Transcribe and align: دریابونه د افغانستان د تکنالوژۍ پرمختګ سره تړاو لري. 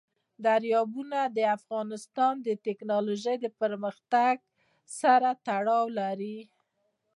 دریابونه 0.45 1.19
د 1.37 1.39
افغانستان 1.57 2.33
د 2.47 2.49
تکنالوژۍ 2.65 3.37
پرمختګ 3.61 4.35
سره 4.99 5.29
تړاو 5.45 5.85
لري. 5.99 6.39